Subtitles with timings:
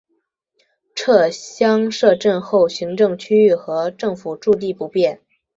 [0.95, 5.21] 撤乡设镇后行政区域和政府驻地不变。